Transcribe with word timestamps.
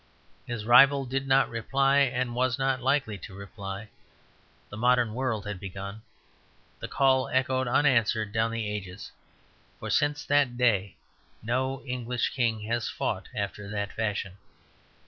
His 0.47 0.65
rival 0.65 1.05
did 1.05 1.27
not 1.27 1.47
reply, 1.47 1.99
and 1.99 2.33
was 2.33 2.57
not 2.57 2.81
likely 2.81 3.19
to 3.19 3.35
reply. 3.35 3.89
The 4.69 4.75
modern 4.75 5.13
world 5.13 5.45
had 5.45 5.59
begun. 5.59 6.01
The 6.79 6.87
call 6.87 7.29
echoed 7.29 7.67
unanswered 7.67 8.31
down 8.31 8.49
the 8.49 8.67
ages; 8.67 9.11
for 9.79 9.91
since 9.91 10.25
that 10.25 10.57
day 10.57 10.95
no 11.43 11.83
English 11.83 12.29
king 12.29 12.61
has 12.61 12.89
fought 12.89 13.27
after 13.35 13.69
that 13.69 13.93
fashion. 13.93 14.37